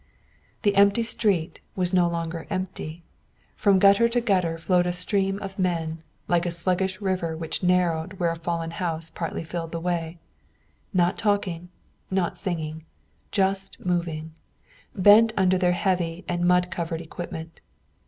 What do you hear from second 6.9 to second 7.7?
river which